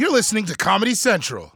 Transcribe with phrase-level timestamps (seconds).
[0.00, 1.52] You're listening to Comedy Central.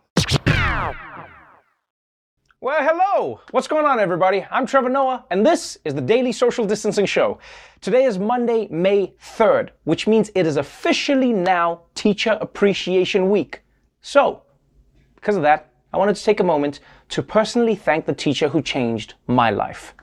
[2.60, 3.41] Well, hello!
[3.52, 4.44] What's going on, everybody?
[4.50, 7.38] I'm Trevor Noah, and this is the Daily Social Distancing Show.
[7.80, 13.62] Today is Monday, May 3rd, which means it is officially now Teacher Appreciation Week.
[14.03, 14.43] So,
[15.15, 18.61] because of that, I wanted to take a moment to personally thank the teacher who
[18.61, 19.95] changed my life,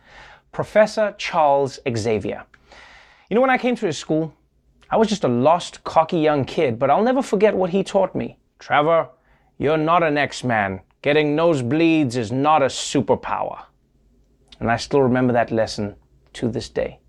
[0.51, 2.43] Professor Charles Xavier.
[3.29, 4.33] You know, when I came to his school,
[4.91, 8.13] I was just a lost, cocky young kid, but I'll never forget what he taught
[8.13, 8.37] me.
[8.59, 9.07] Trevor,
[9.57, 10.81] you're not an X-Man.
[11.01, 13.63] Getting nosebleeds is not a superpower.
[14.59, 15.95] And I still remember that lesson
[16.33, 16.99] to this day.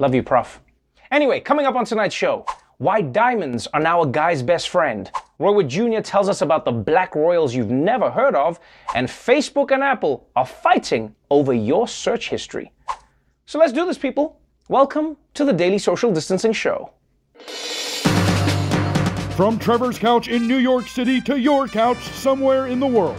[0.00, 0.60] Love you, Prof.
[1.12, 2.44] Anyway, coming up on tonight's show,
[2.78, 5.08] why diamonds are now a guy's best friend.
[5.38, 6.00] Roy Wood Jr.
[6.00, 8.58] tells us about the black royals you've never heard of,
[8.94, 12.72] and Facebook and Apple are fighting over your search history.
[13.46, 14.40] So let's do this, people.
[14.68, 16.90] Welcome to the Daily Social Distancing Show.
[19.36, 23.16] From Trevor's couch in New York City to your couch somewhere in the world.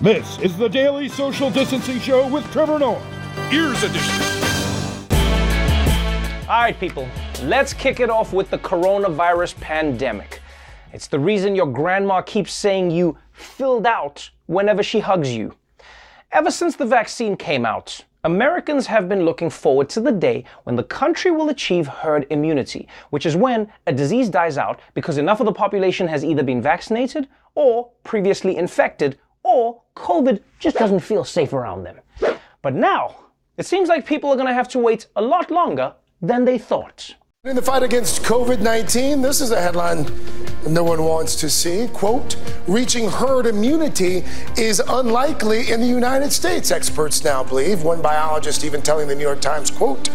[0.00, 3.00] This is the Daily Social Distancing Show with Trevor Noah.
[3.52, 4.20] Ears Edition.
[6.48, 7.08] All right, people,
[7.44, 10.42] let's kick it off with the coronavirus pandemic.
[10.92, 15.54] It's the reason your grandma keeps saying you filled out whenever she hugs you.
[16.32, 20.76] Ever since the vaccine came out, Americans have been looking forward to the day when
[20.76, 25.40] the country will achieve herd immunity, which is when a disease dies out because enough
[25.40, 31.22] of the population has either been vaccinated or previously infected, or COVID just doesn't feel
[31.22, 32.00] safe around them.
[32.62, 33.16] But now,
[33.58, 36.56] it seems like people are going to have to wait a lot longer than they
[36.56, 37.14] thought.
[37.46, 40.06] In the fight against COVID 19, this is a headline
[40.66, 41.88] no one wants to see.
[41.88, 42.36] Quote,
[42.66, 44.24] reaching herd immunity
[44.56, 47.82] is unlikely in the United States, experts now believe.
[47.82, 50.08] One biologist even telling the New York Times, quote,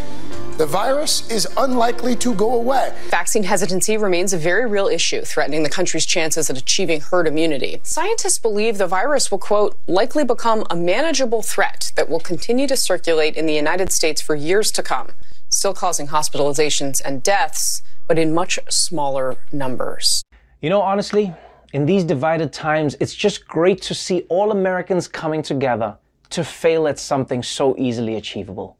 [0.57, 2.95] the virus is unlikely to go away.
[3.11, 7.79] Vaccine hesitancy remains a very real issue, threatening the country's chances at achieving herd immunity.
[7.83, 12.75] Scientists believe the virus will, quote, likely become a manageable threat that will continue to
[12.75, 15.11] circulate in the United States for years to come,
[15.49, 20.23] still causing hospitalizations and deaths, but in much smaller numbers.
[20.61, 21.33] You know, honestly,
[21.73, 25.97] in these divided times, it's just great to see all Americans coming together
[26.31, 28.77] to fail at something so easily achievable.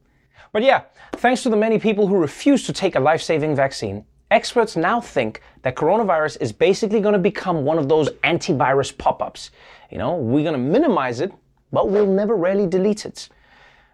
[0.52, 0.81] But yeah,
[1.13, 5.00] thanks to the many people who refuse to take a life saving vaccine, experts now
[5.01, 9.51] think that coronavirus is basically going to become one of those antivirus pop ups.
[9.91, 11.31] You know, we're going to minimize it,
[11.72, 13.30] but we'll never really delete it.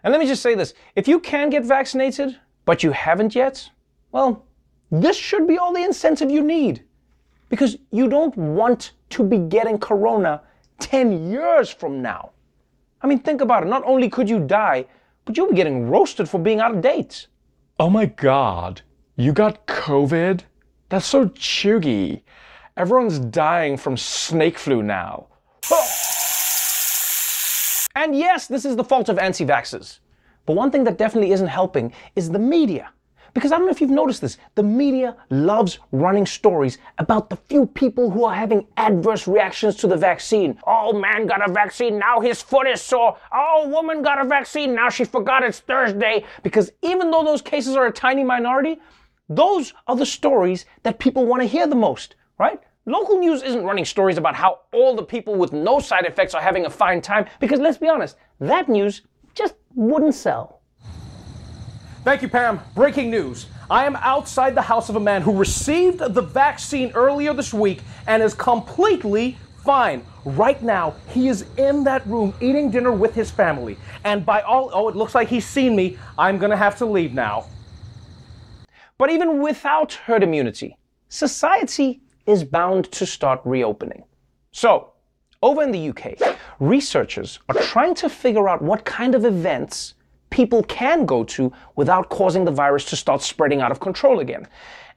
[0.03, 3.69] And let me just say this if you can get vaccinated, but you haven't yet,
[4.11, 4.45] well,
[4.91, 6.83] this should be all the incentive you need
[7.49, 10.41] because you don't want to be getting corona
[10.79, 12.31] 10 years from now.
[13.01, 13.67] I mean, think about it.
[13.67, 14.85] Not only could you die,
[15.25, 17.27] but you'll be getting roasted for being out of date.
[17.79, 18.81] Oh my god,
[19.15, 20.41] you got COVID?
[20.89, 22.21] That's so cheugy.
[22.77, 25.27] Everyone's dying from snake flu now.
[27.95, 29.99] And yes, this is the fault of anti vaxxers.
[30.45, 32.89] But one thing that definitely isn't helping is the media.
[33.33, 37.35] Because I don't know if you've noticed this, the media loves running stories about the
[37.35, 40.57] few people who are having adverse reactions to the vaccine.
[40.65, 43.17] Oh, man got a vaccine, now his foot is sore.
[43.33, 46.23] Oh, woman got a vaccine, now she forgot it's Thursday.
[46.43, 48.79] Because even though those cases are a tiny minority,
[49.27, 52.61] those are the stories that people want to hear the most, right?
[52.85, 56.41] Local news isn't running stories about how all the people with no side effects are
[56.41, 59.01] having a fine time, because let's be honest, that news
[59.75, 60.61] wouldn't sell.
[62.03, 62.59] Thank you, Pam.
[62.75, 63.47] Breaking news.
[63.69, 67.81] I am outside the house of a man who received the vaccine earlier this week
[68.05, 70.05] and is completely fine.
[70.23, 73.77] Right now, he is in that room eating dinner with his family.
[74.03, 75.97] And by all, oh, it looks like he's seen me.
[76.17, 77.47] I'm going to have to leave now.
[78.97, 80.77] But even without herd immunity,
[81.09, 84.03] society is bound to start reopening.
[84.51, 84.93] So,
[85.45, 89.93] over in the UK, researchers are trying to figure out what kind of events
[90.31, 94.47] people can go to without causing the virus to start spreading out of control again.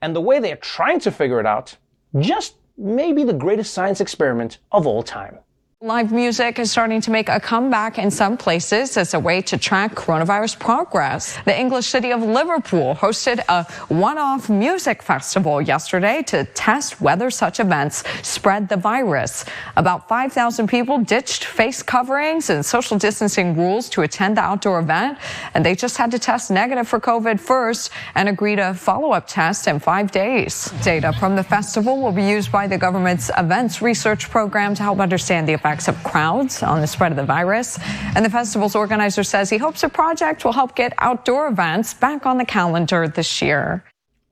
[0.01, 1.77] And the way they're trying to figure it out
[2.17, 5.37] just may be the greatest science experiment of all time.
[5.81, 9.57] Live music is starting to make a comeback in some places as a way to
[9.57, 11.37] track coronavirus progress.
[11.45, 17.61] The English city of Liverpool hosted a one-off music festival yesterday to test whether such
[17.61, 19.45] events spread the virus.
[19.77, 25.17] About 5,000 people ditched face coverings and social distancing rules to attend the outdoor event,
[25.53, 29.65] and they just had to test negative for COVID first and agree to follow-up tests
[29.65, 30.73] in five days.
[30.83, 34.99] Data from the festival will be used by the government's events research program to help
[34.99, 37.77] understand the effects of crowds on the spread of the virus.
[38.15, 42.25] And the festival's organizer says he hopes the project will help get outdoor events back
[42.25, 43.83] on the calendar this year.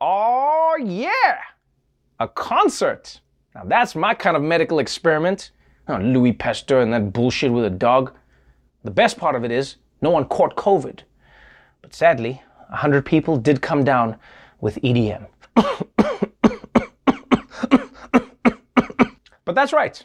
[0.01, 1.39] Oh, yeah!
[2.19, 3.21] A concert.
[3.53, 5.51] Now that's my kind of medical experiment.
[5.87, 8.13] Oh, Louis Pasteur and that bullshit with a dog.
[8.83, 10.99] The best part of it is no one caught COVID.
[11.81, 14.17] But sadly, 100 people did come down
[14.59, 15.27] with EDM.
[19.45, 20.01] but that's right.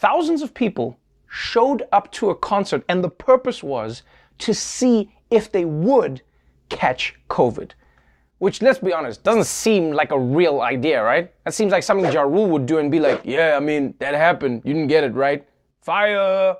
[0.00, 0.96] Thousands of people
[1.26, 4.02] showed up to a concert, and the purpose was
[4.38, 6.22] to see if they would
[6.68, 7.72] catch COVID.
[8.38, 11.32] Which, let's be honest, doesn't seem like a real idea, right?
[11.44, 14.14] That seems like something Ja Rule would do and be like, yeah, I mean, that
[14.14, 14.62] happened.
[14.64, 15.44] You didn't get it, right?
[15.80, 16.54] Fire!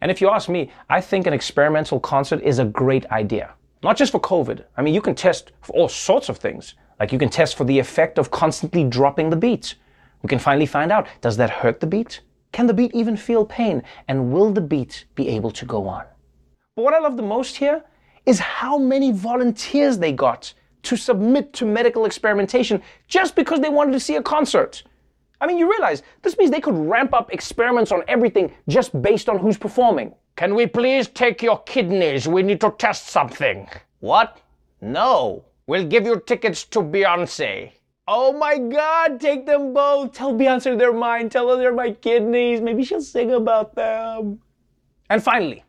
[0.00, 3.52] And if you ask me, I think an experimental concert is a great idea.
[3.82, 4.64] Not just for COVID.
[4.78, 6.76] I mean, you can test for all sorts of things.
[6.98, 9.74] Like you can test for the effect of constantly dropping the beat.
[10.22, 12.22] We can finally find out does that hurt the beat?
[12.52, 13.82] Can the beat even feel pain?
[14.08, 16.04] And will the beat be able to go on?
[16.76, 17.84] But what I love the most here
[18.26, 20.52] is how many volunteers they got
[20.82, 24.82] to submit to medical experimentation just because they wanted to see a concert.
[25.40, 29.28] I mean, you realize this means they could ramp up experiments on everything just based
[29.28, 30.14] on who's performing.
[30.36, 32.28] Can we please take your kidneys?
[32.28, 33.68] We need to test something.
[34.00, 34.38] What?
[34.80, 35.44] No.
[35.66, 37.72] We'll give you tickets to Beyonce.
[38.12, 40.14] Oh my god, take them both.
[40.14, 41.28] Tell Beyonce they're mine.
[41.28, 42.60] Tell her they're my kidneys.
[42.60, 44.40] Maybe she'll sing about them.
[45.08, 45.62] And finally,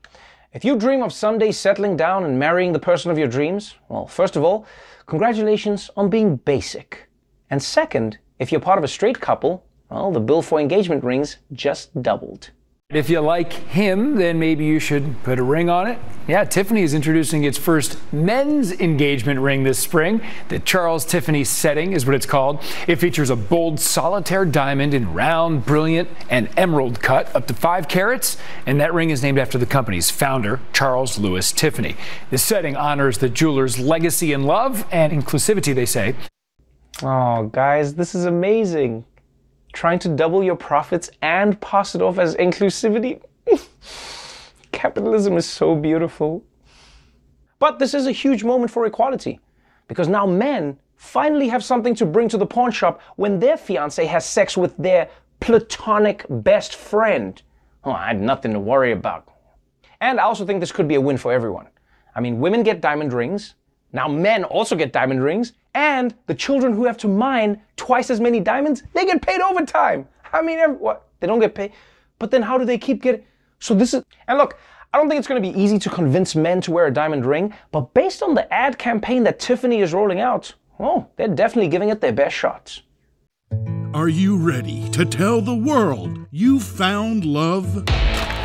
[0.51, 4.07] if you dream of someday settling down and marrying the person of your dreams, well,
[4.07, 4.65] first of all,
[5.05, 7.07] congratulations on being basic.
[7.51, 11.37] And second, if you're part of a straight couple, well, the bill for engagement rings
[11.53, 12.49] just doubled.
[12.93, 15.97] If you like him, then maybe you should put a ring on it.
[16.27, 20.19] Yeah, Tiffany is introducing its first men's engagement ring this spring.
[20.49, 22.61] The Charles Tiffany setting is what it's called.
[22.87, 27.87] It features a bold solitaire diamond in round, brilliant, and emerald cut, up to five
[27.87, 28.35] carats.
[28.65, 31.95] And that ring is named after the company's founder, Charles Lewis Tiffany.
[32.29, 36.15] The setting honors the jeweler's legacy in love and inclusivity, they say.
[37.01, 39.05] Oh, guys, this is amazing
[39.73, 43.21] trying to double your profits and pass it off as inclusivity.
[44.71, 46.43] Capitalism is so beautiful.
[47.59, 49.39] But this is a huge moment for equality
[49.87, 54.05] because now men finally have something to bring to the pawn shop when their fiance
[54.05, 55.09] has sex with their
[55.39, 57.41] platonic best friend.
[57.83, 59.27] Oh, I had nothing to worry about.
[59.99, 61.67] And I also think this could be a win for everyone.
[62.15, 63.55] I mean, women get diamond rings.
[63.93, 65.53] Now men also get diamond rings.
[65.73, 70.07] And the children who have to mine twice as many diamonds, they get paid overtime.
[70.33, 71.07] I mean, what?
[71.19, 71.71] They don't get paid.
[72.19, 73.23] But then how do they keep getting?
[73.59, 74.57] So this is, and look,
[74.93, 77.25] I don't think it's going to be easy to convince men to wear a diamond
[77.25, 81.69] ring, but based on the ad campaign that Tiffany is rolling out, oh, they're definitely
[81.69, 82.81] giving it their best shots.
[83.93, 87.75] Are you ready to tell the world you found love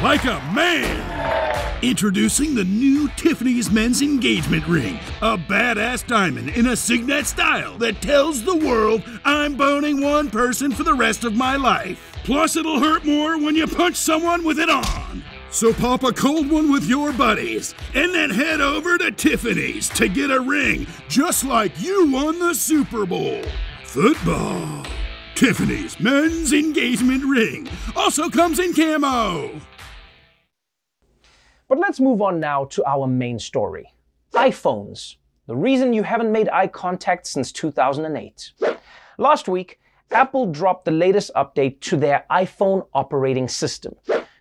[0.03, 1.46] like a man?
[1.87, 8.03] Introducing the new Tiffany's men's engagement ring, a badass diamond in a signet style that
[8.03, 12.19] tells the world I'm boning one person for the rest of my life.
[12.25, 15.23] Plus, it'll hurt more when you punch someone with it on.
[15.53, 20.09] So pop a cold one with your buddies and then head over to Tiffany's to
[20.09, 23.45] get a ring just like you won the Super Bowl.
[23.85, 24.85] Football.
[25.37, 29.61] Tiffany's men's engagement ring also comes in camo.
[31.69, 33.93] But let's move on now to our main story
[34.35, 35.17] iPhones.
[35.47, 38.53] The reason you haven't made eye contact since 2008.
[39.19, 39.81] Last week,
[40.13, 43.97] Apple dropped the latest update to their iPhone operating system.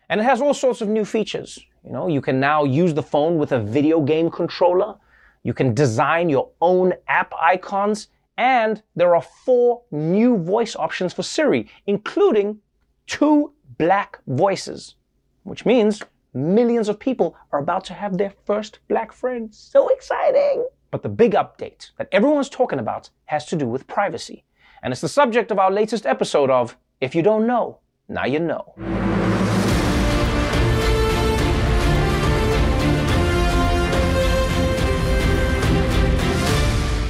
[0.09, 1.59] And it has all sorts of new features.
[1.83, 4.95] You know, you can now use the phone with a video game controller.
[5.43, 8.09] You can design your own app icons.
[8.37, 12.59] And there are four new voice options for Siri, including
[13.07, 14.95] two black voices,
[15.43, 16.03] which means
[16.35, 19.55] millions of people are about to have their first black friend.
[19.55, 20.67] So exciting!
[20.91, 24.43] But the big update that everyone's talking about has to do with privacy.
[24.83, 28.39] And it's the subject of our latest episode of If You Don't Know, Now You
[28.39, 28.73] Know.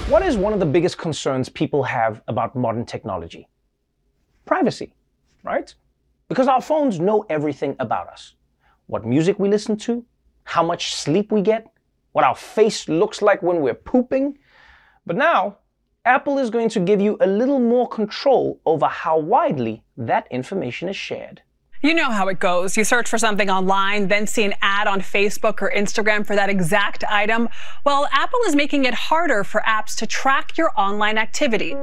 [0.08, 3.50] What is one of the biggest concerns people have about modern technology?
[4.46, 4.94] Privacy,
[5.44, 5.74] right?
[6.29, 8.36] Because our phones know everything about us
[8.88, 10.06] what music we listen to,
[10.44, 11.72] how much sleep we get,
[12.12, 14.38] what our face looks like when we're pooping.
[15.06, 15.58] But now,
[16.06, 20.88] Apple is going to give you a little more control over how widely that information
[20.88, 21.42] is shared.
[21.86, 22.75] You know how it goes.
[22.75, 26.50] You search for something online, then see an ad on Facebook or Instagram for that
[26.50, 27.48] exact item.
[27.86, 31.75] Well, Apple is making it harder for apps to track your online activity.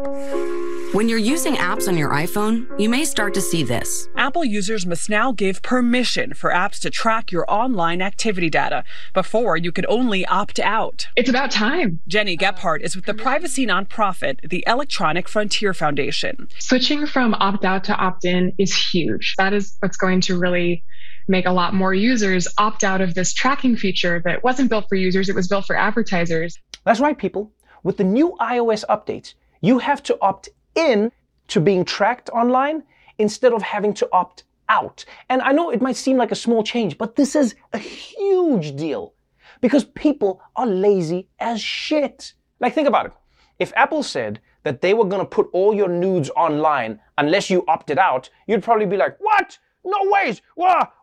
[0.93, 4.09] When you're using apps on your iPhone, you may start to see this.
[4.17, 8.83] Apple users must now give permission for apps to track your online activity data.
[9.15, 11.07] Before, you could only opt out.
[11.17, 12.01] It's about time.
[12.09, 16.49] Jenny Gephardt is with the privacy nonprofit, the Electronic Frontier Foundation.
[16.59, 19.35] Switching from opt out to opt in is huge.
[19.39, 20.83] That is what's going to really
[21.29, 24.95] make a lot more users opt out of this tracking feature that wasn't built for
[24.95, 26.59] users, it was built for advertisers.
[26.87, 27.53] That's right, people.
[27.83, 31.13] With the new iOS updates, you have to opt in
[31.49, 32.85] to being tracked online
[33.19, 35.05] instead of having to opt out.
[35.29, 38.75] And I know it might seem like a small change, but this is a huge
[38.75, 39.13] deal
[39.61, 42.33] because people are lazy as shit.
[42.61, 43.13] Like, think about it.
[43.59, 47.63] If Apple said that they were going to put all your nudes online unless you
[47.69, 49.59] opted out, you'd probably be like, what?
[49.85, 50.43] No ways.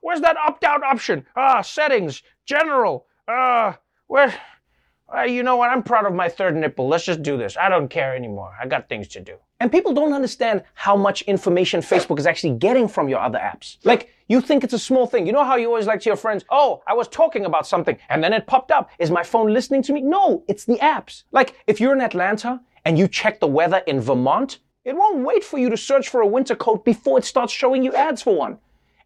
[0.02, 1.26] Where's that opt out option?
[1.36, 3.06] Ah, settings, general.
[3.28, 3.74] Uh,
[4.08, 4.34] where?
[5.14, 5.70] Uh, you know what?
[5.70, 6.88] I'm proud of my third nipple.
[6.88, 7.58] Let's just do this.
[7.58, 8.54] I don't care anymore.
[8.62, 9.38] I got things to do.
[9.60, 13.78] And people don't understand how much information Facebook is actually getting from your other apps.
[13.84, 15.26] Like, you think it's a small thing.
[15.26, 17.98] You know how you always like to your friends, oh, I was talking about something
[18.10, 18.90] and then it popped up.
[19.00, 20.02] Is my phone listening to me?
[20.02, 21.24] No, it's the apps.
[21.32, 25.44] Like, if you're in Atlanta and you check the weather in Vermont, it won't wait
[25.44, 28.36] for you to search for a winter coat before it starts showing you ads for
[28.36, 28.60] one.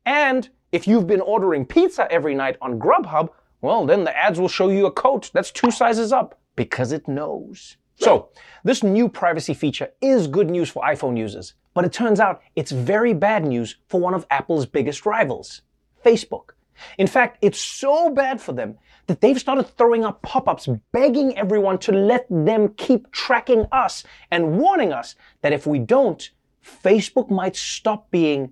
[0.06, 3.30] And if you've been ordering pizza every night on Grubhub,
[3.62, 7.08] well, then the ads will show you a coat that's two sizes up because it
[7.08, 7.78] knows.
[7.96, 8.30] So,
[8.64, 12.72] this new privacy feature is good news for iPhone users, but it turns out it's
[12.72, 15.62] very bad news for one of Apple's biggest rivals,
[16.04, 16.50] Facebook.
[16.98, 21.38] In fact, it's so bad for them that they've started throwing up pop ups begging
[21.38, 26.32] everyone to let them keep tracking us and warning us that if we don't,
[26.64, 28.52] Facebook might stop being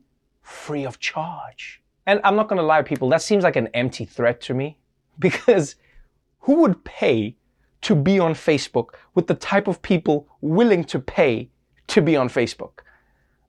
[0.52, 1.82] free of charge.
[2.06, 4.78] And I'm not gonna lie, people, that seems like an empty threat to me
[5.20, 5.76] because
[6.40, 7.36] who would pay
[7.82, 11.50] to be on Facebook with the type of people willing to pay
[11.88, 12.80] to be on Facebook?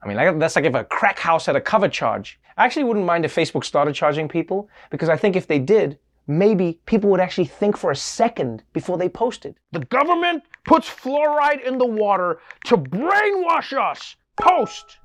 [0.02, 2.40] I mean, that's like if a crack house had a cover charge.
[2.56, 5.98] I actually wouldn't mind if Facebook started charging people because I think if they did,
[6.26, 9.56] maybe people would actually think for a second before they posted.
[9.70, 14.16] The government puts fluoride in the water to brainwash us.
[14.40, 14.98] Post.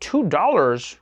[0.00, 0.96] Two dollars?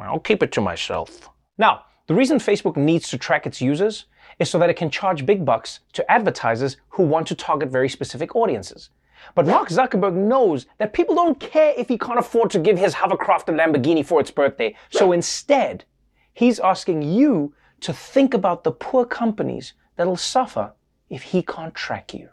[0.00, 1.28] I'll keep it to myself.
[1.58, 4.06] Now, the reason Facebook needs to track its users
[4.38, 7.88] is so that it can charge big bucks to advertisers who want to target very
[7.88, 8.90] specific audiences.
[9.34, 12.94] But Mark Zuckerberg knows that people don't care if he can't afford to give his
[12.94, 14.76] hovercraft a Lamborghini for its birthday.
[14.90, 15.84] So instead,
[16.32, 20.72] he's asking you to think about the poor companies that'll suffer
[21.08, 22.28] if he can't track you.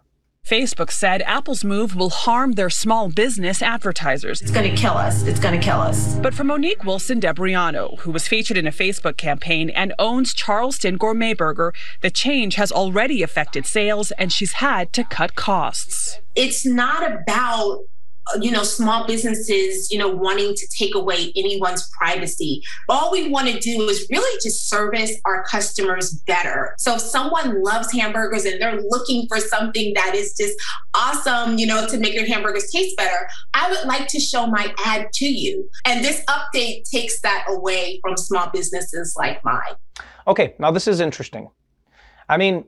[0.45, 4.41] Facebook said Apple's move will harm their small business advertisers.
[4.41, 5.23] It's going to kill us.
[5.23, 6.15] It's going to kill us.
[6.15, 10.97] But for Monique Wilson Debriano, who was featured in a Facebook campaign and owns Charleston
[10.97, 16.19] Gourmet Burger, the change has already affected sales and she's had to cut costs.
[16.35, 17.85] It's not about
[18.33, 22.61] Uh, you know, small businesses, you know, wanting to take away anyone's privacy.
[22.87, 26.73] All we want to do is really just service our customers better.
[26.77, 30.53] So if someone loves hamburgers and they're looking for something that is just
[30.93, 34.73] awesome, you know, to make their hamburgers taste better, I would like to show my
[34.85, 35.69] ad to you.
[35.85, 39.75] And this update takes that away from small businesses like mine.
[40.27, 41.49] Okay, now this is interesting.
[42.29, 42.65] I mean,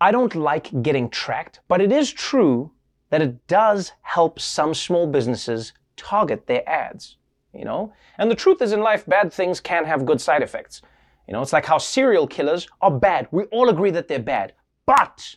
[0.00, 2.70] I don't like getting tracked, but it is true
[3.10, 7.16] that it does help some small businesses target their ads,
[7.52, 7.92] you know?
[8.18, 10.82] And the truth is in life, bad things can have good side effects.
[11.26, 13.28] You know, it's like how serial killers are bad.
[13.30, 14.54] We all agree that they're bad.
[14.86, 15.36] But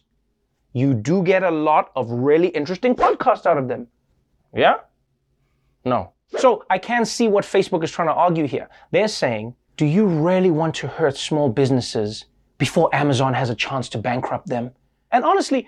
[0.73, 3.87] you do get a lot of really interesting podcasts out of them.
[4.55, 4.77] Yeah?
[5.83, 6.13] No.
[6.37, 8.69] So I can see what Facebook is trying to argue here.
[8.91, 12.25] They're saying, do you really want to hurt small businesses
[12.57, 14.71] before Amazon has a chance to bankrupt them?
[15.11, 15.67] And honestly,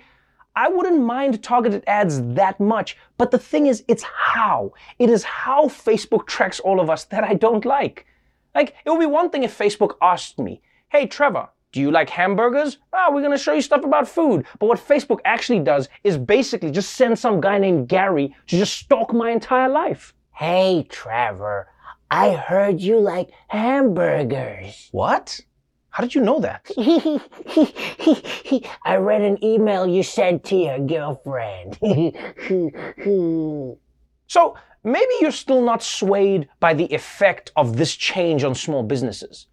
[0.56, 4.74] I wouldn't mind targeted ads that much, but the thing is, it's how.
[5.00, 8.06] It is how Facebook tracks all of us that I don't like.
[8.54, 12.12] Like, it would be one thing if Facebook asked me, hey, Trevor, do you like
[12.12, 12.78] hamburgers?
[12.94, 14.46] Ah, oh, we're gonna show you stuff about food.
[14.60, 18.78] But what Facebook actually does is basically just send some guy named Gary to just
[18.78, 20.14] stalk my entire life.
[20.36, 21.68] Hey, Trevor,
[22.12, 24.90] I heard you like hamburgers.
[24.92, 25.42] What?
[25.94, 26.66] How did you know that?
[28.84, 31.78] I read an email you sent to your girlfriend.
[34.28, 39.46] so maybe you're still not swayed by the effect of this change on small businesses.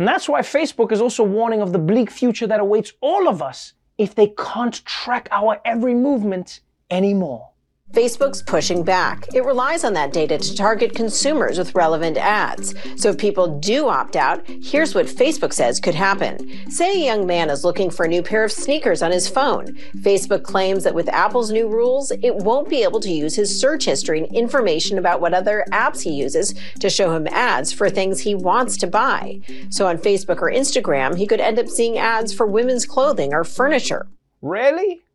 [0.00, 3.40] And that's why Facebook is also warning of the bleak future that awaits all of
[3.40, 7.50] us if they can't track our every movement anymore.
[7.92, 9.26] Facebook's pushing back.
[9.32, 12.74] It relies on that data to target consumers with relevant ads.
[12.96, 16.70] So if people do opt out, here's what Facebook says could happen.
[16.70, 19.78] Say a young man is looking for a new pair of sneakers on his phone.
[19.98, 23.84] Facebook claims that with Apple's new rules, it won't be able to use his search
[23.84, 28.20] history and information about what other apps he uses to show him ads for things
[28.20, 29.40] he wants to buy.
[29.70, 33.44] So on Facebook or Instagram, he could end up seeing ads for women's clothing or
[33.44, 34.06] furniture.
[34.42, 35.05] Really?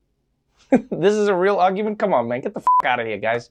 [0.91, 1.99] this is a real argument?
[1.99, 2.41] Come on, man.
[2.41, 3.49] Get the fuck out of here, guys.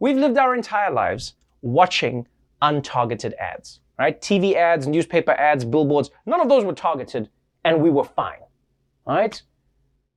[0.00, 2.26] We've lived our entire lives watching
[2.62, 4.20] untargeted ads, right?
[4.20, 6.10] TV ads, newspaper ads, billboards.
[6.26, 7.28] None of those were targeted,
[7.64, 8.38] and we were fine,
[9.06, 9.40] right?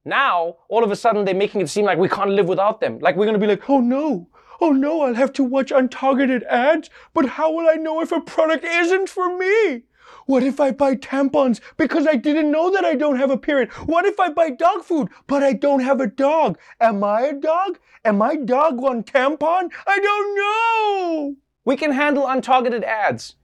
[0.06, 3.00] Now, all of a sudden, they're making it seem like we can't live without them.
[3.00, 4.30] Like we're going to be like, oh no,
[4.62, 8.22] oh no, I'll have to watch untargeted ads, but how will I know if a
[8.22, 9.84] product isn't for me?
[10.28, 13.72] What if I buy tampons because I didn't know that I don't have a period?
[13.86, 16.60] What if I buy dog food but I don't have a dog?
[16.82, 17.80] Am I a dog?
[18.04, 19.72] Am I dog one tampon?
[19.88, 21.36] I don't know.
[21.64, 23.36] We can handle untargeted ads.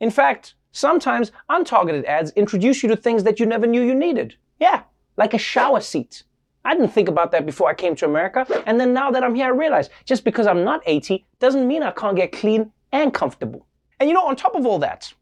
[0.00, 4.34] In fact, sometimes untargeted ads introduce you to things that you never knew you needed.
[4.58, 4.82] Yeah,
[5.16, 6.24] like a shower seat.
[6.64, 9.36] I didn't think about that before I came to America, and then now that I'm
[9.36, 13.14] here, I realize just because I'm not 80 doesn't mean I can't get clean and
[13.14, 13.68] comfortable.
[14.00, 15.14] And you know, on top of all that,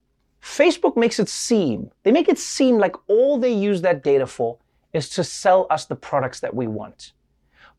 [0.43, 4.59] Facebook makes it seem, they make it seem like all they use that data for
[4.93, 7.13] is to sell us the products that we want.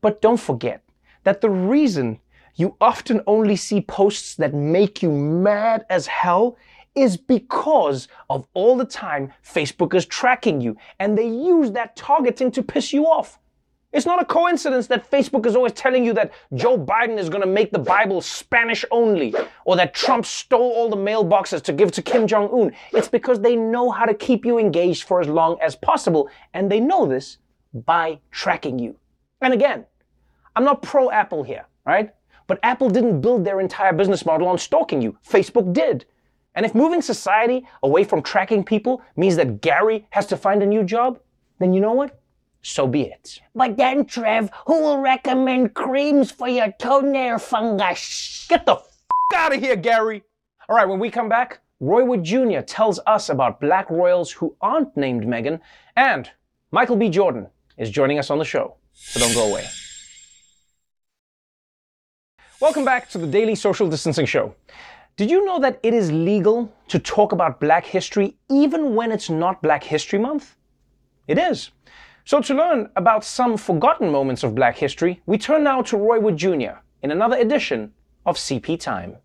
[0.00, 0.82] But don't forget
[1.24, 2.20] that the reason
[2.56, 6.56] you often only see posts that make you mad as hell
[6.94, 12.50] is because of all the time Facebook is tracking you and they use that targeting
[12.52, 13.38] to piss you off.
[13.94, 17.42] It's not a coincidence that Facebook is always telling you that Joe Biden is going
[17.42, 19.32] to make the Bible Spanish only,
[19.64, 22.72] or that Trump stole all the mailboxes to give to Kim Jong un.
[22.92, 26.68] It's because they know how to keep you engaged for as long as possible, and
[26.68, 27.38] they know this
[27.72, 28.96] by tracking you.
[29.40, 29.86] And again,
[30.56, 32.12] I'm not pro Apple here, right?
[32.48, 36.04] But Apple didn't build their entire business model on stalking you, Facebook did.
[36.56, 40.66] And if moving society away from tracking people means that Gary has to find a
[40.66, 41.20] new job,
[41.60, 42.20] then you know what?
[42.64, 43.40] So be it.
[43.54, 48.46] But then, Trev, who will recommend creams for your toenail fungus?
[48.48, 48.88] Get the f
[49.34, 50.22] out of here, Gary.
[50.68, 52.60] All right, when we come back, Roy Wood Jr.
[52.60, 55.60] tells us about black royals who aren't named Meghan,
[55.94, 56.30] and
[56.70, 57.10] Michael B.
[57.10, 58.76] Jordan is joining us on the show.
[58.94, 59.66] So don't go away.
[62.60, 64.54] Welcome back to the Daily Social Distancing Show.
[65.16, 69.28] Did you know that it is legal to talk about black history even when it's
[69.28, 70.56] not Black History Month?
[71.28, 71.70] It is.
[72.26, 76.18] So, to learn about some forgotten moments of black history, we turn now to Roy
[76.18, 76.80] Wood Jr.
[77.02, 77.92] in another edition
[78.24, 79.16] of CP Time.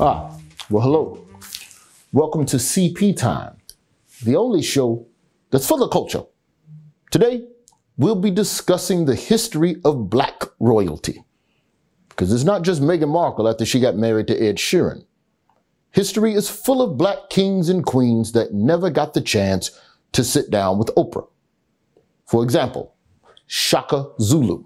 [0.00, 0.36] Ah,
[0.68, 1.24] well, hello.
[2.10, 3.56] Welcome to CP Time,
[4.24, 5.06] the only show
[5.50, 6.24] that's full of culture.
[7.12, 7.46] Today,
[7.96, 11.22] we'll be discussing the history of black royalty.
[12.20, 15.06] Because it's not just Meghan Markle after she got married to Ed Sheeran.
[15.90, 19.70] History is full of black kings and queens that never got the chance
[20.12, 21.26] to sit down with Oprah.
[22.26, 22.94] For example,
[23.46, 24.64] Shaka Zulu.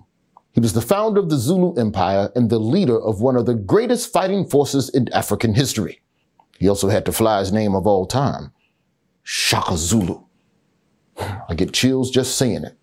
[0.50, 3.54] He was the founder of the Zulu Empire and the leader of one of the
[3.54, 6.02] greatest fighting forces in African history.
[6.58, 8.50] He also had to fly his name of all time,
[9.22, 10.24] Shaka Zulu.
[11.48, 12.76] I get chills just saying it.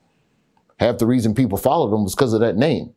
[0.80, 2.94] Half the reason people followed him was because of that name.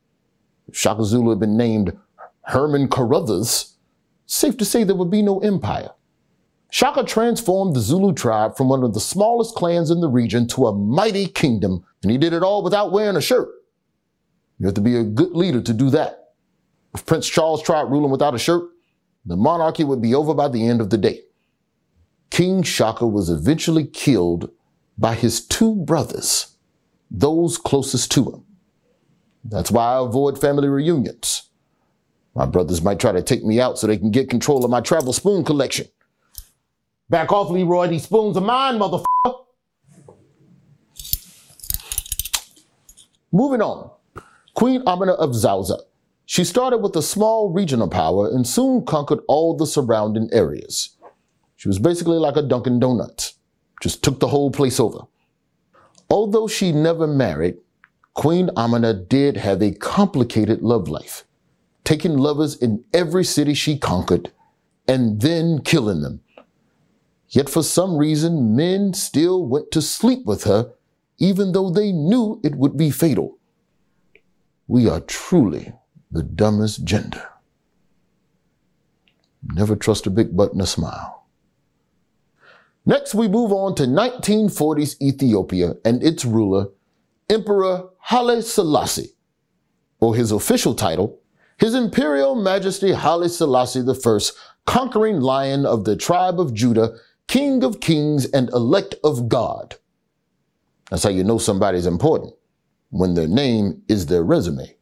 [0.73, 1.97] Shaka Zulu had been named
[2.43, 3.77] Herman Carruthers,
[4.27, 5.91] safe to say there would be no empire.
[6.71, 10.67] Shaka transformed the Zulu tribe from one of the smallest clans in the region to
[10.67, 13.49] a mighty kingdom, and he did it all without wearing a shirt.
[14.59, 16.33] You have to be a good leader to do that.
[16.95, 18.65] If Prince Charles tried ruling without a shirt,
[19.25, 21.21] the monarchy would be over by the end of the day.
[22.31, 24.51] King Shaka was eventually killed
[24.99, 26.57] by his two brothers,
[27.11, 28.44] those closest to him.
[29.45, 31.51] That's why I avoid family reunions.
[32.35, 34.81] My brothers might try to take me out so they can get control of my
[34.81, 35.87] travel spoon collection.
[37.09, 37.89] Back off, Leroy.
[37.89, 39.45] These spoons are mine, motherfucker.
[43.31, 43.91] Moving on.
[44.55, 45.81] Queen Amina of Zazzau.
[46.25, 50.97] She started with a small regional power and soon conquered all the surrounding areas.
[51.57, 53.35] She was basically like a Dunkin' Donuts.
[53.83, 55.01] Just took the whole place over.
[56.09, 57.57] Although she never married,
[58.15, 61.25] Queen Amina did have a complicated love life,
[61.83, 64.31] taking lovers in every city she conquered
[64.87, 66.21] and then killing them.
[67.29, 70.73] Yet for some reason, men still went to sleep with her,
[71.19, 73.39] even though they knew it would be fatal.
[74.69, 75.73] We are truly
[76.13, 77.29] the dumbest gender.
[79.43, 81.27] Never trust a big butt and a smile.
[82.87, 86.69] Next, we move on to 1940s Ethiopia and its ruler,
[87.29, 89.15] Emperor Haile Selassie,
[89.99, 91.23] or his official title,
[91.59, 94.19] His Imperial Majesty Haile Selassie I,
[94.67, 99.77] conquering lion of the tribe of Judah, King of kings and elect of God.
[100.91, 102.35] That's how you know somebody's important,
[102.91, 104.77] when their name is their resume.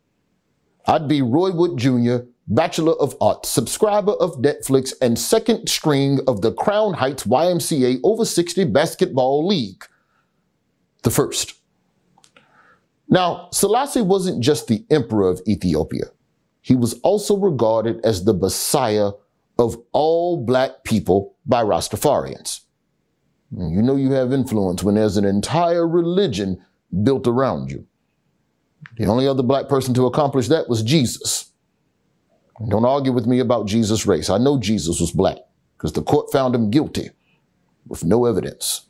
[0.86, 6.40] I'd be Roy Wood Jr., Bachelor of Arts, subscriber of Netflix, and second string of
[6.40, 9.84] the Crown Heights YMCA Over 60 Basketball League.
[11.04, 11.61] The first.
[13.12, 16.06] Now, Selassie wasn't just the emperor of Ethiopia.
[16.62, 19.10] He was also regarded as the messiah
[19.58, 22.60] of all black people by Rastafarians.
[23.54, 26.64] You know you have influence when there's an entire religion
[27.02, 27.86] built around you.
[28.96, 31.50] The only other black person to accomplish that was Jesus.
[32.66, 34.30] Don't argue with me about Jesus' race.
[34.30, 35.36] I know Jesus was black
[35.76, 37.10] because the court found him guilty
[37.86, 38.86] with no evidence.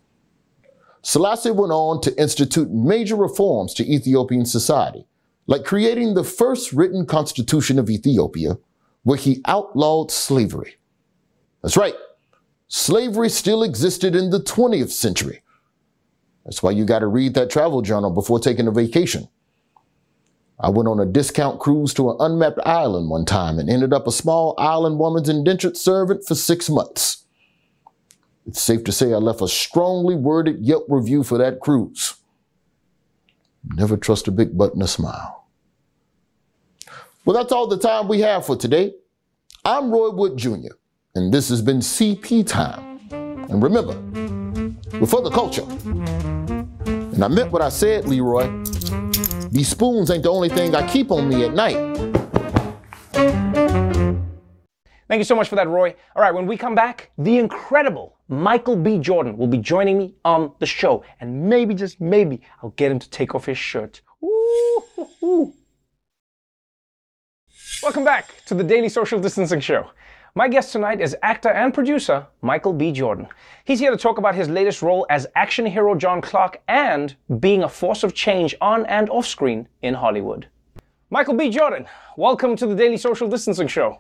[1.03, 5.07] Selassie went on to institute major reforms to Ethiopian society,
[5.47, 8.57] like creating the first written constitution of Ethiopia,
[9.03, 10.77] where he outlawed slavery.
[11.61, 11.95] That's right,
[12.69, 15.43] slavery still existed in the 20th century.
[16.45, 19.29] That's why you got to read that travel journal before taking a vacation.
[20.59, 24.07] I went on a discount cruise to an unmapped island one time and ended up
[24.07, 27.22] a small island woman's indentured servant for six months.
[28.47, 32.15] It's safe to say I left a strongly worded Yelp review for that cruise.
[33.75, 35.47] Never trust a big butt and a smile.
[37.25, 38.95] Well, that's all the time we have for today.
[39.65, 40.75] I'm Roy Wood Jr.,
[41.15, 42.99] and this has been CP Time.
[43.13, 43.95] And remember,
[44.99, 45.67] we're for the culture.
[46.83, 48.49] And I meant what I said, Leroy.
[49.53, 51.77] These spoons ain't the only thing I keep on me at night.
[55.13, 55.95] Thank you so much for that, Roy.
[56.17, 58.99] All right, when we come back, the incredible Michael B.
[58.99, 61.05] Jordan will be joining me on the show.
[61.21, 64.01] And maybe, just maybe, I'll get him to take off his shirt.
[64.25, 65.53] Ooh.
[67.83, 69.91] Welcome back to the Daily Social Distancing Show.
[70.35, 72.91] My guest tonight is actor and producer Michael B.
[72.91, 73.29] Jordan.
[73.67, 77.65] He's here to talk about his latest role as action hero John Clark and being
[77.65, 80.49] a force of change on and off screen in Hollywood.
[81.11, 81.51] Michael B.
[81.51, 81.85] Jordan,
[82.17, 83.99] welcome to the Daily Social Distancing Show.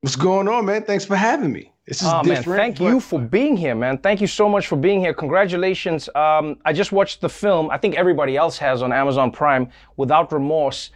[0.00, 0.84] What's going on, man?
[0.84, 1.71] Thanks for having me.
[1.86, 2.46] This is oh, different.
[2.46, 3.98] Man, thank you for being here, man.
[3.98, 5.12] Thank you so much for being here.
[5.12, 6.08] Congratulations.
[6.14, 7.70] Um, I just watched the film.
[7.70, 10.90] I think everybody else has on Amazon Prime, Without Remorse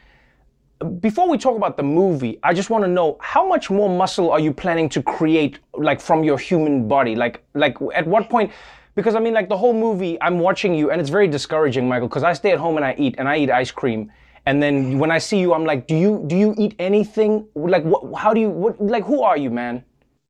[1.00, 4.30] before we talk about the movie, I just want to know how much more muscle
[4.30, 7.14] are you planning to create, like from your human body?
[7.14, 8.52] Like, like at what point?
[8.94, 12.08] Because I mean, like the whole movie, I'm watching you, and it's very discouraging, Michael.
[12.08, 14.12] Because I stay at home and I eat, and I eat ice cream,
[14.44, 17.46] and then when I see you, I'm like, do you do you eat anything?
[17.54, 18.18] Like, what?
[18.18, 18.50] How do you?
[18.50, 18.80] What?
[18.80, 19.84] Like, who are you, man?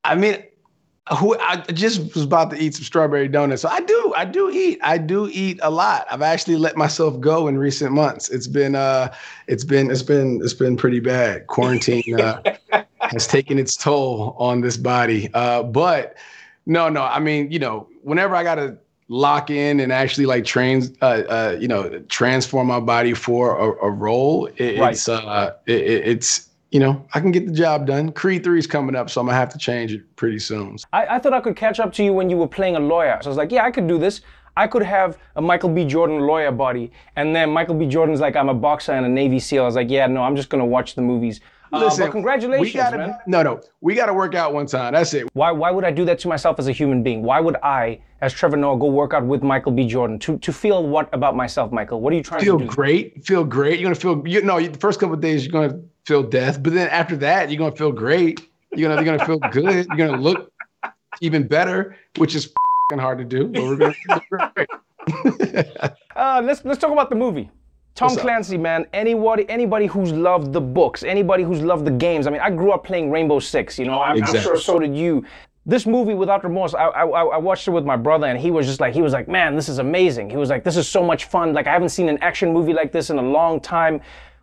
[0.07, 0.43] I mean,
[1.19, 3.63] who I just was about to eat some strawberry donuts.
[3.63, 4.81] So I do, I do eat.
[4.83, 6.07] I do eat a lot.
[6.11, 8.29] I've actually let myself go in recent months.
[8.29, 9.15] It's been uh
[9.47, 11.47] it's been it's been it's been pretty bad.
[11.47, 12.43] Quarantine uh,
[13.01, 15.31] has taken its toll on this body.
[15.33, 16.17] Uh but
[16.67, 18.77] no, no, I mean, you know, whenever I gotta
[19.09, 23.87] lock in and actually like train uh, uh you know transform my body for a,
[23.87, 24.95] a role it, right.
[24.95, 28.13] it's uh it, it's you know, I can get the job done.
[28.13, 30.77] Creed 3 is coming up, so I'm gonna have to change it pretty soon.
[30.93, 33.19] I, I thought I could catch up to you when you were playing a lawyer.
[33.23, 34.21] So I was like, yeah, I could do this.
[34.59, 35.85] I could have a Michael B.
[35.85, 37.87] Jordan lawyer body, and then Michael B.
[37.87, 39.63] Jordan's like, I'm a boxer and a Navy SEAL.
[39.63, 41.41] I was like, yeah, no, I'm just gonna watch the movies.
[41.73, 43.19] Uh, Listen, but congratulations, gotta, man.
[43.27, 44.93] No, no, we got to work out one time.
[44.93, 45.29] That's it.
[45.33, 45.51] Why?
[45.51, 47.23] Why would I do that to myself as a human being?
[47.23, 49.87] Why would I, as Trevor Noah, go work out with Michael B.
[49.87, 52.01] Jordan to to feel what about myself, Michael?
[52.01, 52.71] What are you trying feel to do?
[52.71, 53.25] Feel great.
[53.25, 53.81] Feel great.
[53.81, 54.27] You're gonna feel.
[54.27, 57.51] You know, the first couple of days you're gonna feel death, but then after that
[57.51, 58.49] you're gonna feel great.
[58.73, 59.87] You're gonna you're gonna feel good.
[59.89, 60.53] You're gonna look
[61.21, 62.53] even better, which is
[62.93, 63.49] hard to do.
[63.49, 64.69] But we're gonna feel great.
[66.17, 67.51] uh, let's let's talk about the movie.
[67.95, 68.23] Tom What's up?
[68.23, 72.27] Clancy, man, anybody anybody who's loved the books, anybody who's loved the games.
[72.27, 74.39] I mean, I grew up playing Rainbow Six, you know, I'm, Exactly.
[74.39, 75.25] I'm sure so did you.
[75.69, 78.67] This movie, Without Remorse, I, I I watched it with my brother, and he was
[78.67, 80.31] just like, he was like, man, this is amazing.
[80.31, 81.55] He was like, this is so much fun.
[81.55, 84.01] Like, I haven't seen an action movie like this in a long time.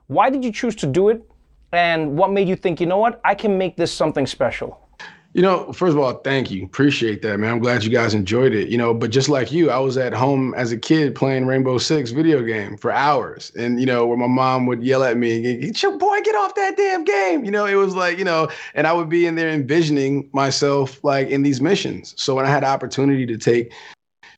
[0.08, 1.24] Why did you choose to do it?
[1.74, 4.80] And what made you think, you know what, I can make this something special?
[5.34, 6.64] You know, first of all, thank you.
[6.64, 7.54] Appreciate that, man.
[7.54, 8.70] I'm glad you guys enjoyed it.
[8.70, 11.80] You know, but just like you, I was at home as a kid playing Rainbow
[11.80, 13.52] Six video game for hours.
[13.58, 16.78] And, you know, where my mom would yell at me, your boy, get off that
[16.78, 17.44] damn game.
[17.44, 21.04] You know, it was like, you know, and I would be in there envisioning myself
[21.04, 22.14] like in these missions.
[22.16, 23.74] So when I had opportunity to take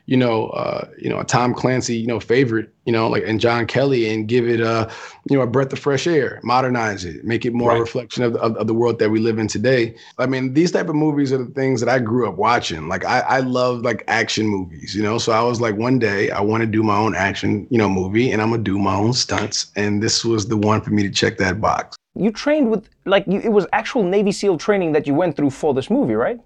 [0.08, 3.40] you know, uh, you know, a Tom Clancy, you know, favorite, you know, like and
[3.40, 4.90] John Kelly, and give it a,
[5.30, 7.78] you know, a breath of fresh air, modernize it, make it more Right.
[7.78, 9.96] a reflection of, of, of the world that we live in today.
[10.20, 12.88] I mean, these type of movies are the things that I grew up watching.
[12.88, 15.18] Like I, I love like action movies, you know.
[15.18, 17.90] So I was like, one day I want to do my own action, you know,
[17.90, 21.02] movie, and I'm gonna do my own stunts, and this was the one for me
[21.04, 21.96] to check that box.
[22.18, 25.50] You trained with like you, it was actual Navy SEAL training that you went through
[25.50, 26.40] for this movie, right?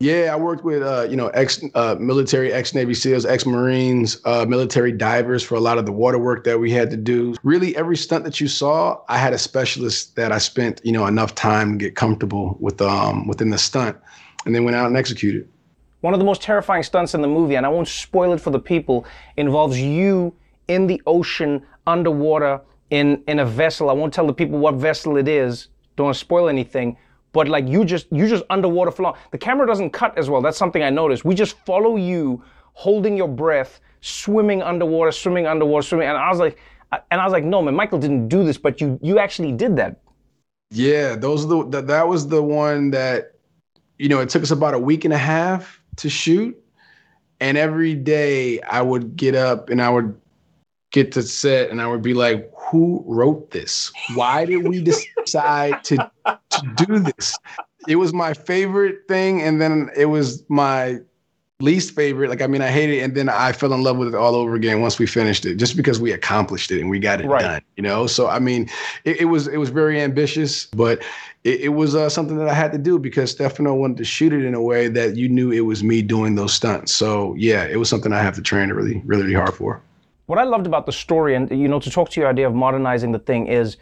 [0.00, 4.20] Yeah, I worked with uh, you know ex uh, military, ex Navy SEALs, ex Marines,
[4.24, 7.34] uh, military divers for a lot of the water work that we had to do.
[7.42, 11.06] Really, every stunt that you saw, I had a specialist that I spent you know
[11.06, 13.96] enough time to get comfortable with um within the stunt,
[14.46, 15.48] and then went out and executed.
[16.00, 18.50] One of the most terrifying stunts in the movie, and I won't spoil it for
[18.50, 19.04] the people,
[19.36, 20.32] involves you
[20.68, 23.90] in the ocean, underwater, in in a vessel.
[23.90, 25.66] I won't tell the people what vessel it is.
[25.96, 26.96] Don't spoil anything.
[27.32, 29.16] But like you just you just underwater for long.
[29.30, 30.40] The camera doesn't cut as well.
[30.40, 31.24] That's something I noticed.
[31.24, 36.08] We just follow you, holding your breath, swimming underwater, swimming underwater, swimming.
[36.08, 36.58] And I was like,
[37.10, 39.76] and I was like, no man, Michael didn't do this, but you you actually did
[39.76, 40.00] that.
[40.70, 43.34] Yeah, those are the that, that was the one that
[43.98, 46.56] you know it took us about a week and a half to shoot,
[47.40, 50.18] and every day I would get up and I would
[50.90, 53.92] get to set and I would be like, who wrote this?
[54.14, 56.10] Why did we decide to
[56.50, 57.38] to do this?
[57.86, 60.98] It was my favorite thing, and then it was my
[61.60, 62.28] least favorite.
[62.28, 64.34] Like, I mean, I hated it, and then I fell in love with it all
[64.34, 67.26] over again once we finished it, just because we accomplished it and we got it
[67.26, 67.40] Right.
[67.40, 67.62] done.
[67.76, 68.68] You know, so I mean,
[69.04, 71.02] it, it was it was very ambitious, but
[71.44, 74.32] it, it was uh, something that I had to do because Stefano wanted to shoot
[74.32, 76.94] it in a way that you knew it was me doing those stunts.
[76.94, 79.80] So yeah, it was something I have to train really, really hard for.
[80.28, 82.54] What I loved about the story, and you know, to talk to your idea of
[82.54, 83.78] modernizing the thing is,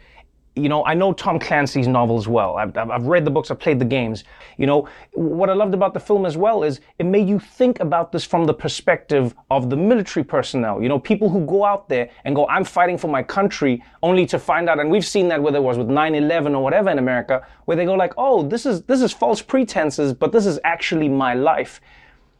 [0.55, 2.55] you know, I know Tom Clancy's novels well.
[2.55, 4.23] I've, I've read the books, I've played the games.
[4.57, 7.81] You know, what I loved about the film as well is it made you think
[7.81, 10.81] about this from the perspective of the military personnel.
[10.81, 14.25] You know, people who go out there and go, I'm fighting for my country, only
[14.27, 16.97] to find out, and we've seen that whether it was with 9/11 or whatever in
[16.97, 20.61] America, where they go like, oh, this is this is false pretenses, but this is
[20.63, 21.81] actually my life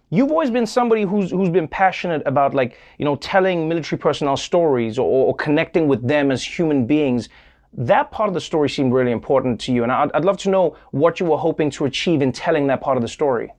[0.09, 4.37] you've always been somebody who's who's been passionate about like you know telling military personnel
[4.37, 7.29] stories or, or connecting with them as human beings.
[7.73, 10.49] That part of the story seemed really important to you and I'd, I'd love to
[10.49, 13.53] know what you were hoping to achieve in telling that part of the story.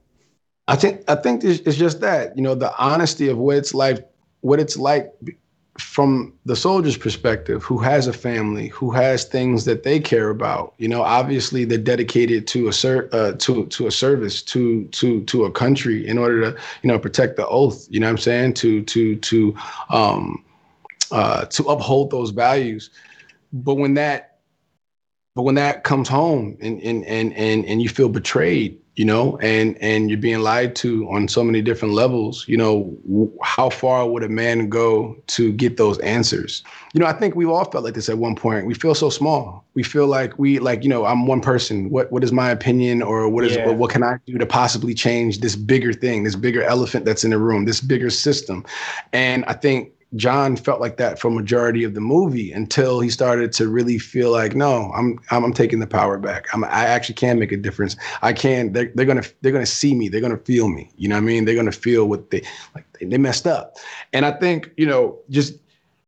[0.67, 3.75] I think I think it's, it's just that you know the honesty of what it's
[3.75, 4.07] like,
[4.41, 5.13] what it's like
[5.79, 10.75] from the soldier's perspective, who has a family, who has things that they care about.
[10.79, 15.23] You know, obviously they're dedicated to a ser- uh, to to a service, to to
[15.25, 17.87] to a country in order to you know protect the oath.
[17.91, 18.55] You know what I'm saying?
[18.55, 19.57] To to to
[19.91, 20.45] um
[21.13, 22.91] uh to uphold those values.
[23.53, 24.39] But when that
[25.35, 29.39] but when that comes home and and and and, and you feel betrayed you know
[29.39, 32.75] and and you're being lied to on so many different levels you know
[33.07, 36.65] w- how far would a man go to get those answers?
[36.95, 38.67] You know i think we've all felt like this at one point.
[38.67, 39.65] We feel so small.
[39.75, 41.91] We feel like we like you know i'm one person.
[41.91, 43.67] What what is my opinion or what is Yeah.
[43.67, 47.23] what, what can i do to possibly change this bigger thing this bigger elephant that's
[47.25, 48.65] in the room this bigger system?
[49.13, 53.53] And i think John felt like that for majority of the movie until he started
[53.53, 56.47] to really feel like, no, I'm I'm, I'm taking the power back.
[56.55, 57.95] I'm, I actually can make a difference.
[58.23, 58.73] I can.
[58.73, 60.09] They're, they're gonna they're gonna see me.
[60.09, 60.91] They're gonna feel me.
[60.97, 61.45] You know what I mean?
[61.45, 62.43] They're gonna feel what they
[62.75, 62.87] like.
[63.01, 63.77] They, messed up,
[64.13, 65.55] and I think you know just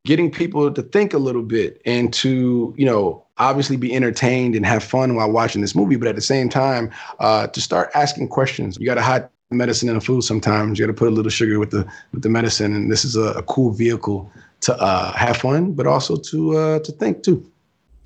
[0.04, 4.64] getting people to think a little bit and to you know obviously be entertained and
[4.64, 8.28] have fun while watching this movie, but at the same time uh, to start asking
[8.28, 8.76] questions.
[8.78, 10.78] You got a hide medicine in the food sometimes.
[10.78, 13.16] You got to put a little sugar with the with the medicine, and this is
[13.16, 14.30] a, a cool vehicle
[14.62, 17.50] to uh, have fun, but also to uh, to think too.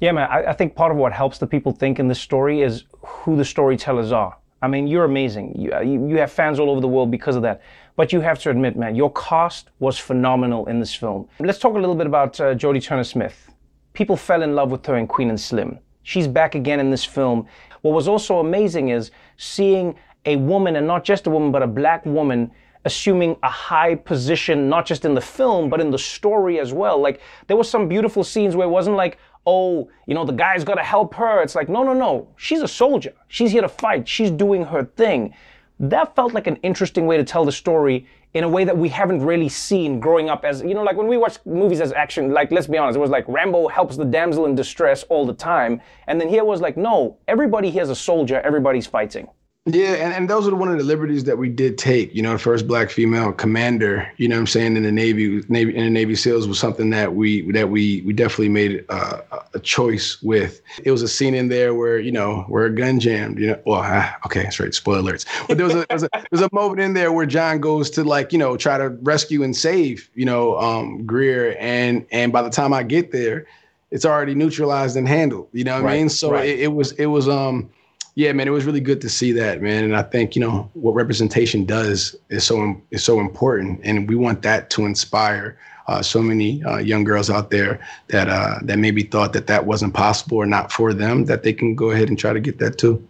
[0.00, 0.28] Yeah, man.
[0.30, 3.36] I, I think part of what helps the people think in this story is who
[3.36, 4.36] the storytellers are.
[4.60, 5.54] I mean, you're amazing.
[5.58, 7.60] You, uh, you, you have fans all over the world because of that.
[7.96, 11.28] But you have to admit, man, your cast was phenomenal in this film.
[11.38, 13.50] Let's talk a little bit about uh, Jodie Turner Smith.
[13.92, 15.78] People fell in love with her in Queen and Slim.
[16.02, 17.46] She's back again in this film.
[17.82, 19.94] What was also amazing is seeing
[20.26, 22.50] a woman, and not just a woman, but a black woman,
[22.84, 27.00] assuming a high position, not just in the film, but in the story as well.
[27.00, 30.64] Like, there were some beautiful scenes where it wasn't like, oh, you know, the guy's
[30.64, 31.42] got to help her.
[31.42, 32.28] It's like, no, no, no.
[32.36, 33.12] She's a soldier.
[33.28, 34.08] She's here to fight.
[34.08, 35.34] She's doing her thing.
[35.80, 38.88] That felt like an interesting way to tell the story in a way that we
[38.88, 42.32] haven't really seen growing up as, you know, like when we watch movies as action,
[42.32, 45.34] like, let's be honest, it was like Rambo helps the damsel in distress all the
[45.34, 45.80] time.
[46.06, 49.28] And then here was like, no, everybody here's a soldier, everybody's fighting.
[49.66, 52.14] Yeah, and, and those are one of the liberties that we did take.
[52.14, 55.42] You know, the first black female commander, you know what I'm saying, in the Navy,
[55.48, 59.20] Navy in the Navy SEALs was something that we that we we definitely made uh,
[59.54, 60.60] a choice with.
[60.84, 63.38] It was a scene in there where you know where a gun jammed.
[63.38, 65.24] You know, well, ah, okay, straight spoiler alerts.
[65.48, 67.88] But there was a, there was a there's a moment in there where John goes
[67.92, 72.34] to like you know try to rescue and save you know um, Greer, and and
[72.34, 73.46] by the time I get there,
[73.90, 75.48] it's already neutralized and handled.
[75.52, 76.10] You know what Right, I mean?
[76.10, 76.46] So right.
[76.46, 77.70] it, it was it was um
[78.16, 79.84] yeah, man, it was really good to see that, man.
[79.84, 84.14] And I think you know what representation does is so is so important, and we
[84.14, 88.78] want that to inspire uh, so many uh, young girls out there that uh, that
[88.78, 92.08] maybe thought that that wasn't possible or not for them, that they can go ahead
[92.08, 93.06] and try to get that too.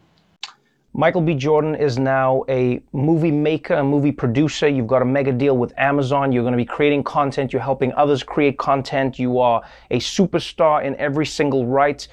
[0.97, 1.35] Michael B.
[1.35, 4.69] Jordan is now a movie maker, a movie producer.
[4.69, 6.31] You've got a mega deal with Amazon.
[6.31, 7.53] You're going to be creating content.
[7.53, 9.19] You're helping others create content.
[9.19, 12.07] You are a superstar in every single right.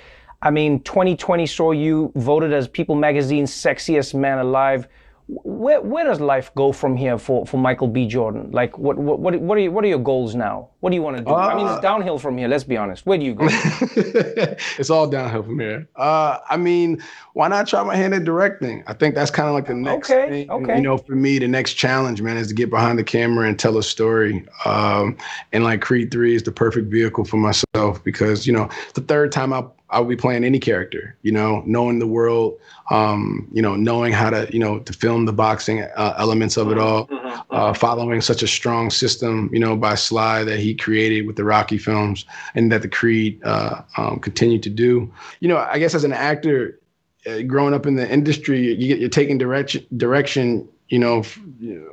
[0.43, 4.87] I mean, 2020 saw you voted as People Magazine's sexiest man alive.
[5.27, 8.05] Where, where does life go from here for, for Michael B.
[8.05, 8.51] Jordan?
[8.51, 10.67] Like, what, what, what, what, are, you, what are your goals now?
[10.81, 11.33] What do you want to do?
[11.33, 13.05] I mean, Uh, it's downhill from here, let's be honest.
[13.05, 13.47] Where do you go?
[13.49, 15.87] it's all downhill from here.
[15.95, 17.01] Uh, I mean,
[17.33, 18.83] why not try my hand at directing?
[18.87, 20.51] I think that's kind of like the next Okay, thing.
[20.51, 20.75] okay.
[20.75, 23.57] You know, for me, the next challenge, man, is to get behind the camera and
[23.57, 24.45] tell a story.
[24.65, 25.15] Um,
[25.53, 29.31] and like Creed Three is the perfect vehicle for myself because you know, the third
[29.31, 31.15] time I I'll be playing any character.
[31.21, 32.57] You know, knowing the world,
[32.89, 36.71] um, you know, knowing how to you know to film the boxing uh, elements of
[36.71, 37.09] it all,
[37.51, 41.43] uh, following such a strong system, you know, by Sly that he created with the
[41.43, 42.25] Rocky films
[42.55, 45.11] and that the Creed uh, um, continued to do.
[45.41, 46.79] You know, I guess as an actor,
[47.27, 50.67] uh, growing up in the industry, you get you're taking direction direction.
[50.91, 51.23] You know,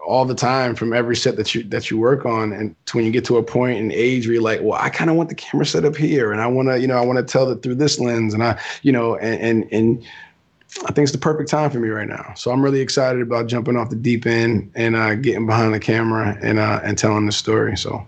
[0.04, 3.12] all the time from every set that you that you work on, and when you
[3.12, 5.36] get to a point in age where you're like, well, I kind of want the
[5.36, 7.62] camera set up here, and I want to, you know, I want to tell it
[7.62, 10.04] through this lens, and I, you know, and and and
[10.84, 12.34] I think it's the perfect time for me right now.
[12.34, 15.80] So I'm really excited about jumping off the deep end and uh, getting behind the
[15.80, 17.76] camera and uh, and telling the story.
[17.76, 18.04] So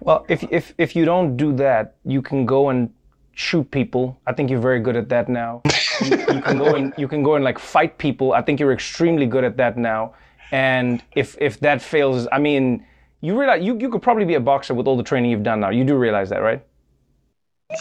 [0.00, 2.90] Well, if if if you don't do that, you can go and
[3.34, 4.18] shoot people.
[4.26, 5.62] I think you're very good at that now.
[6.00, 8.32] you, you can go and you can go and like fight people.
[8.32, 10.14] I think you're extremely good at that now.
[10.52, 12.86] And if if that fails, I mean,
[13.22, 15.60] you realize you you could probably be a boxer with all the training you've done
[15.60, 15.70] now.
[15.70, 16.62] You do realize that, right?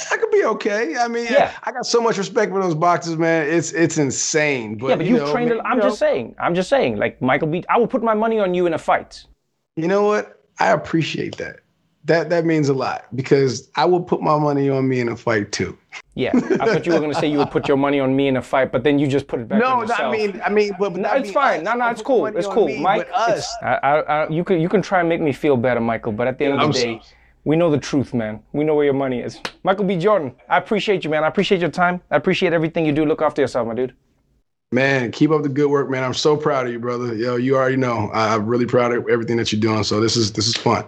[0.10, 0.96] I could be okay.
[0.98, 1.52] I mean, Yeah.
[1.64, 3.48] I got so much respect for those boxers, man.
[3.50, 4.78] It's it's insane.
[4.78, 5.50] But yeah, but you you've know, trained.
[5.50, 6.34] man, a- I'm you just saying.
[6.40, 6.96] I'm just saying.
[6.98, 7.64] Like Michael B.
[7.70, 9.26] I will put my money on you in a fight.
[9.76, 10.42] You know what?
[10.60, 11.58] I appreciate that.
[12.06, 15.16] That that means a lot because I will put my money on me in a
[15.16, 15.78] fight too.
[16.16, 18.28] Yeah, I thought you were going to say you would put your money on me
[18.28, 19.94] in a fight, but then you just put it back No, no.
[19.94, 21.64] I mean, I mean, but, but No, it's mean fine.
[21.64, 22.26] No, no, it's cool.
[22.26, 23.08] It's cool, me, Mike.
[23.14, 23.48] Us.
[23.62, 26.12] I, I, I, you can you can try and make me feel better, Michael.
[26.12, 27.02] But at the end of the I'm day,
[27.44, 28.42] we know the truth, man.
[28.52, 29.40] We know where your money is.
[29.64, 29.96] Michael B.
[29.98, 31.24] Jordan, I appreciate you, man.
[31.24, 32.02] I appreciate your time.
[32.10, 33.06] I appreciate everything you do.
[33.06, 33.94] Look after yourself, my dude.
[34.74, 36.04] Man, keep up the good work, man.
[36.04, 37.14] I'm so proud of you, brother.
[37.14, 38.10] Yo, you already know.
[38.14, 39.84] I'm really proud of everything that you're doing.
[39.84, 40.86] So this is this is fun.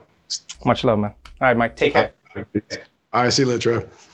[0.65, 1.13] Much love, man.
[1.41, 1.75] All right, Mike.
[1.75, 2.13] Take care.
[2.35, 4.09] All right, see you later, Trev.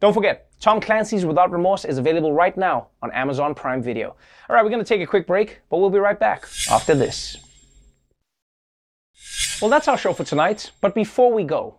[0.00, 4.16] Don't forget, Tom Clancy's Without Remorse is available right now on Amazon Prime Video.
[4.48, 6.94] All right, we're going to take a quick break, but we'll be right back after
[6.94, 7.36] this.
[9.60, 10.72] Well, that's our show for tonight.
[10.80, 11.78] But before we go,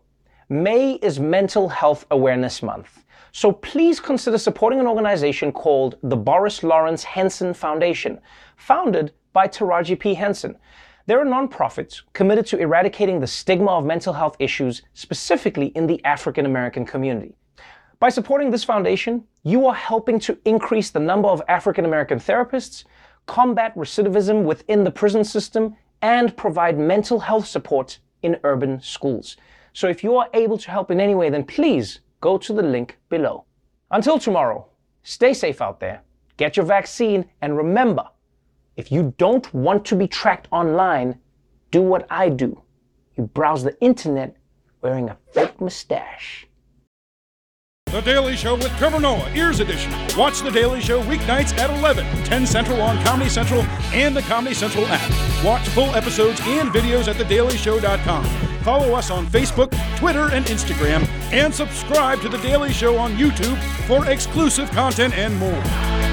[0.50, 3.04] May is Mental Health Awareness Month.
[3.34, 8.22] So please consider supporting an organization called the Boris Lawrence Henson Foundation,
[8.56, 10.14] founded by Taraji P.
[10.14, 10.56] Henson.
[11.06, 16.46] They're nonprofits committed to eradicating the stigma of mental health issues, specifically in the African
[16.46, 17.36] American community.
[18.00, 22.86] By supporting this foundation, you are helping to increase the number of African American therapists,
[23.26, 29.36] combat recidivism within the prison system, and provide mental health support in urban schools.
[29.74, 32.64] So if you are able to help in any way, then please go to the
[32.64, 33.44] link below.
[33.92, 34.68] Until tomorrow,
[35.04, 36.02] stay safe out there,
[36.38, 38.08] get your vaccine, and remember,
[38.76, 41.20] if you don't want to be tracked online,
[41.72, 42.62] do what I do.
[43.16, 44.36] You browse the internet
[44.82, 46.48] wearing a fake mustache.
[47.88, 49.92] The Daily Show with Trevor Noah, Ears Edition.
[50.18, 53.62] Watch The Daily Show weeknights at 11, 10 Central on Comedy Central
[53.94, 55.46] and the Comedy Central app.
[55.46, 58.26] Watch full episodes and videos at thedailyshow.com.
[58.64, 63.62] Follow us on Facebook, Twitter, and Instagram, and subscribe to The Daily Show on YouTube
[63.86, 66.13] for exclusive content and more.